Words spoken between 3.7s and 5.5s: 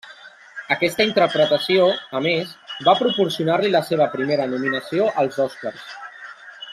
la seva primera nominació als